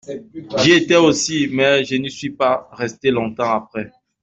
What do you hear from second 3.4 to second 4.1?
après.